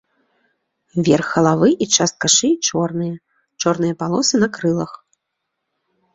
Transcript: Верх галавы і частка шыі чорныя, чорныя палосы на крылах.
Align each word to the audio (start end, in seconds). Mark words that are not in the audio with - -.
Верх 1.09 1.29
галавы 1.35 1.69
і 1.85 1.87
частка 1.97 2.25
шыі 2.37 2.53
чорныя, 2.69 3.15
чорныя 3.67 3.95
палосы 4.01 4.35
на 4.47 4.53
крылах. 4.59 4.91